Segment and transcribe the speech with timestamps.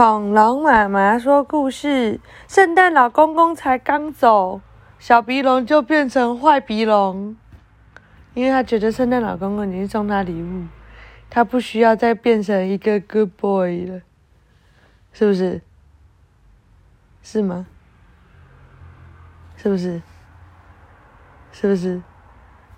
[0.00, 4.62] 恐龙妈妈说故事，圣诞老公公才刚走，
[4.98, 7.36] 小鼻龙就变成坏鼻龙，
[8.32, 10.64] 因为他觉得圣诞老公公已经送他礼物，
[11.28, 14.00] 他不需要再变成一个 good boy 了，
[15.12, 15.60] 是不是？
[17.22, 17.66] 是吗？
[19.58, 20.00] 是不是？
[21.52, 22.00] 是不是？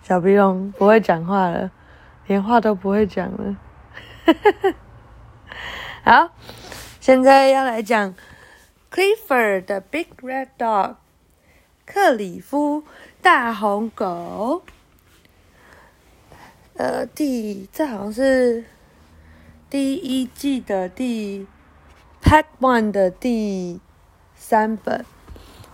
[0.03, 1.71] 小鼻龙不会讲话了，
[2.27, 3.57] 连话都不会讲了。
[6.03, 6.29] 好，
[7.03, 8.15] 现在要来讲
[8.89, 10.95] Clifford 的 Big Red Dog，
[11.85, 12.85] 克里夫
[13.21, 14.63] 大红狗。
[16.75, 18.65] 呃，第这好像是
[19.69, 21.49] 第一季的第
[22.23, 23.81] Part One 的第
[24.37, 25.05] 三本，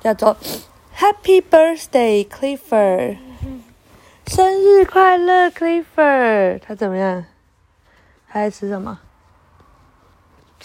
[0.01, 0.35] 叫做
[0.97, 3.19] Happy Birthday Clifford，
[4.27, 6.61] 生日快乐 Clifford。
[6.61, 7.27] 他怎么样？
[8.31, 9.01] 他在吃什么？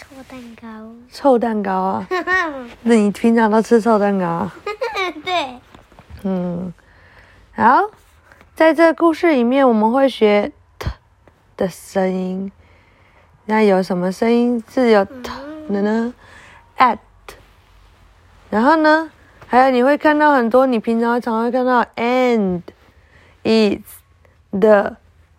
[0.03, 0.67] 臭蛋糕。
[1.11, 2.07] 臭蛋糕啊？
[2.83, 4.53] 那你平常都吃臭蛋糕啊？
[5.23, 5.59] 对，
[6.23, 6.73] 嗯，
[7.55, 7.89] 好，
[8.55, 10.89] 在这个故事里面，我们会学 t
[11.57, 12.51] 的声音。
[13.45, 15.31] 那有什么声音是有 t
[15.69, 16.13] 的呢
[16.77, 16.97] ？at，
[18.49, 19.11] 然后呢，
[19.47, 22.61] 还有你会看到很多你平常常会看到 and、
[23.43, 23.81] is、
[24.51, 24.95] the、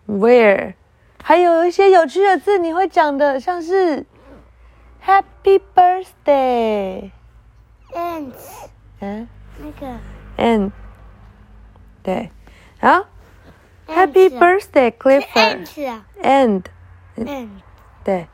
[0.07, 0.73] where，
[1.23, 4.05] 还有一些有趣的字你会讲的，像是
[5.04, 7.10] Happy Birthday，
[7.92, 8.68] ants
[9.00, 9.26] 嗯
[9.58, 9.98] 那个，
[10.36, 10.70] and，
[12.02, 12.30] 对，
[12.80, 13.06] 好，
[13.88, 16.62] Happy ants Birthday Clifford ants 啊 and，
[17.16, 17.48] ，ant
[18.04, 18.28] 对，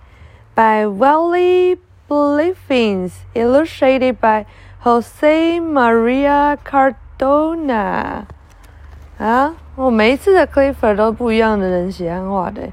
[0.55, 4.47] by Wally Bliffins, illustrated by
[4.83, 8.25] Jose Maria Cardona。
[9.19, 12.71] 啊，我每一次的 Clifford 都不一样的人写汉画的，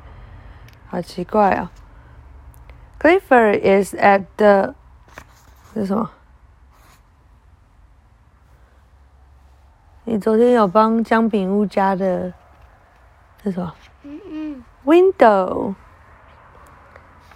[0.89, 1.69] 好奇怪哦。
[2.98, 4.74] Clifford is at the
[5.72, 6.10] 这是什么？
[10.04, 12.32] 你昨天有帮姜饼屋家的，
[13.42, 13.74] 这是什么？
[14.02, 15.74] 嗯嗯 Window。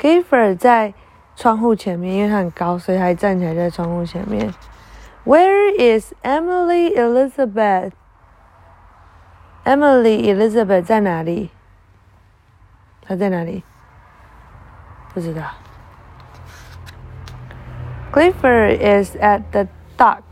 [0.00, 0.94] Clifford 在
[1.36, 4.52] 窗户前面，因为他很高，所以他站起来在窗户前面。
[5.24, 7.92] Where is Emily Elizabeth?
[9.64, 11.50] Emily Elizabeth 在哪里？
[13.02, 13.62] 她在哪里？
[15.14, 15.42] 不知道。
[18.12, 20.22] Clifford is at the dock。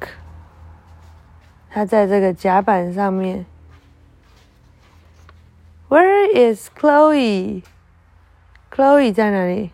[1.70, 3.46] 他在这个甲板上面。
[5.88, 7.62] Where is Chloe?
[8.70, 9.70] Chloe 在哪里？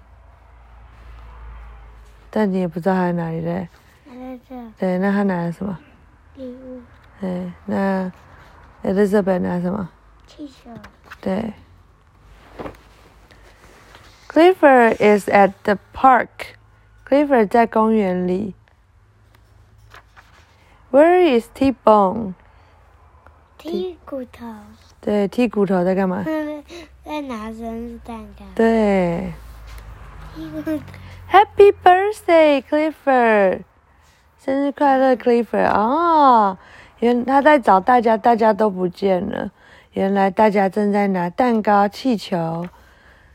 [2.31, 3.69] 但你也不知道她在哪里嘞。
[4.09, 5.79] 还在这对，那她拿了什么？
[6.37, 6.83] 礼物
[7.21, 8.13] 对，那
[8.83, 9.89] Elizabeth 拿什么？
[10.27, 10.71] 气球
[11.21, 11.53] 对。
[14.37, 16.59] Clifford is at the park.
[17.09, 18.55] Clifford 在公园里。
[20.91, 22.35] Where is T-Bone?
[23.59, 24.45] 剔骨头，
[25.01, 26.23] 对，剔骨头在干嘛？
[27.03, 29.33] 在拿生日蛋糕，对。
[31.31, 33.63] Happy birthday, Clifford！
[34.39, 35.71] 生日快乐，Clifford！
[35.71, 36.59] 哦，
[36.99, 39.51] 原他在找大家，大家都不见了。
[39.93, 42.69] 原来大家正在拿蛋糕、气球，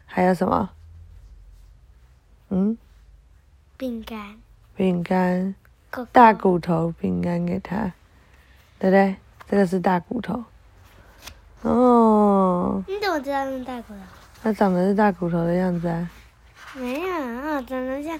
[0.05, 0.69] 还有什么？
[2.53, 2.77] 嗯，
[3.81, 4.37] 饼干，
[4.75, 5.55] 饼干，
[5.89, 7.91] 狗狗大骨头饼干给他，
[8.77, 9.15] 对不对？
[9.49, 10.43] 这个是大骨头。
[11.63, 13.99] 哦，你怎么知道是大骨头？
[14.43, 16.07] 它长得是大骨头的样子啊，
[16.75, 18.19] 没有啊，长得像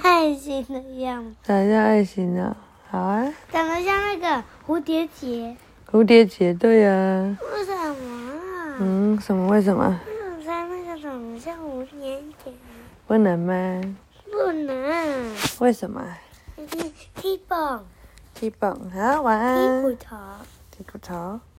[0.00, 2.56] 爱心的样子，长得像爱心啊。
[2.88, 5.56] 好啊，长得像那个蝴蝶结。
[5.90, 7.36] 蝴蝶结，对啊。
[7.52, 8.76] 为什么啊？
[8.78, 9.48] 嗯，什么？
[9.48, 10.00] 为什么？
[10.06, 12.52] 我猜那个长得像蝴蝶结，
[13.08, 13.96] 不能吗？
[14.44, 15.36] 不能。
[15.60, 16.02] 为什么？
[16.56, 17.84] 踢踢蹦，
[18.34, 19.98] 踢蹦，好，晚踢骨安。
[19.98, 20.16] 头。
[20.70, 21.40] 踢骨头。